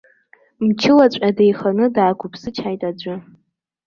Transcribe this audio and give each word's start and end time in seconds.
Мчылаҵәҟьа 0.65 1.31
деиханы 1.37 1.85
даақәыԥсычҳаит 1.95 2.81
аӡәы. 2.89 3.15